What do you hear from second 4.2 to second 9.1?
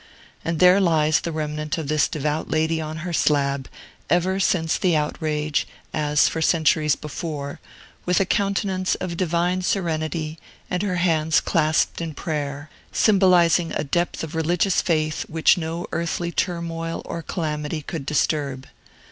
since the outrage, as for centuries before, with a countenance